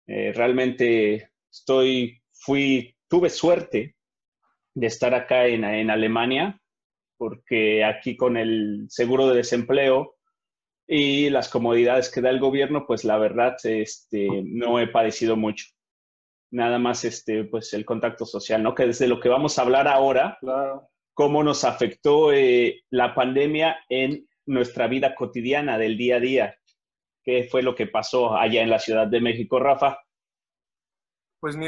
Eh, 0.08 0.32
realmente 0.34 1.32
estoy, 1.52 2.22
fui, 2.32 2.96
tuve 3.08 3.30
suerte 3.30 3.96
de 4.74 4.88
estar 4.88 5.14
acá 5.14 5.48
en, 5.48 5.64
en 5.66 5.90
Alemania 5.90 6.60
porque 7.18 7.84
aquí 7.84 8.16
con 8.16 8.38
el 8.38 8.86
seguro 8.90 9.28
de 9.28 9.38
desempleo 9.38 10.17
y 10.88 11.30
las 11.30 11.50
comodidades 11.50 12.10
que 12.10 12.22
da 12.22 12.30
el 12.30 12.40
gobierno, 12.40 12.86
pues 12.88 13.04
la 13.04 13.18
verdad 13.18 13.58
este, 13.64 14.28
no 14.46 14.80
he 14.80 14.88
padecido 14.88 15.36
mucho. 15.36 15.66
Nada 16.50 16.80
más 16.80 17.04
este, 17.04 17.44
pues 17.44 17.74
el 17.74 17.84
contacto 17.84 18.26
social, 18.26 18.64
¿no? 18.64 18.74
Que 18.74 18.88
desde 18.88 19.10
lo 19.10 19.20
que 19.20 19.28
vamos 19.28 19.60
a 19.60 19.64
hablar 19.64 19.88
ahora, 19.90 20.40
cómo 21.14 21.44
nos 21.44 21.66
afectó 21.66 22.32
eh, 22.32 22.84
la 22.90 23.14
pandemia 23.14 23.78
en 23.90 24.30
nuestra 24.46 24.88
vida 24.88 25.14
cotidiana 25.14 25.78
del 25.78 25.98
día 25.98 26.16
a 26.16 26.20
día. 26.22 26.56
¿Qué 27.22 27.50
fue 27.52 27.62
lo 27.62 27.76
que 27.76 27.88
pasó 27.88 28.38
allá 28.38 28.62
en 28.62 28.70
la 28.70 28.80
Ciudad 28.80 29.08
de 29.08 29.20
México, 29.20 29.60
Rafa? 29.60 30.00
Pues 31.42 31.58